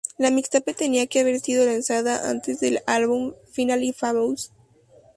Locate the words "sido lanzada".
1.41-2.27